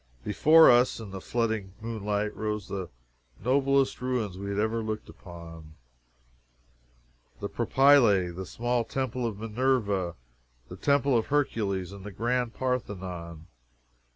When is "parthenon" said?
12.55-13.45